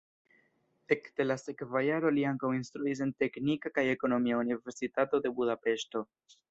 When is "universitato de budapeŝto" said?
4.45-6.09